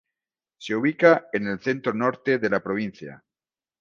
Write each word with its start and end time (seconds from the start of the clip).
Se 0.57 0.73
ubica 0.73 1.27
en 1.31 1.45
el 1.45 1.59
centro-norte 1.59 2.39
de 2.39 2.49
la 2.49 2.59
provincia. 2.59 3.23